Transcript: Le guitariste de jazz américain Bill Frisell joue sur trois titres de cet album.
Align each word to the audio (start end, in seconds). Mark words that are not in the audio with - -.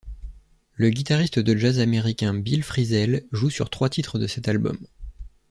Le 0.73 0.89
guitariste 0.89 1.37
de 1.37 1.55
jazz 1.55 1.79
américain 1.79 2.33
Bill 2.33 2.63
Frisell 2.63 3.23
joue 3.31 3.51
sur 3.51 3.69
trois 3.69 3.87
titres 3.87 4.17
de 4.17 4.25
cet 4.25 4.47
album. 4.47 4.79